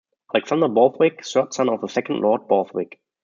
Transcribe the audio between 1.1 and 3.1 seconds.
third son of the second Lord Borthwick.